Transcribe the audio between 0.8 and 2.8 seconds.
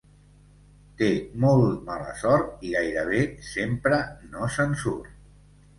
Té molt mala sort i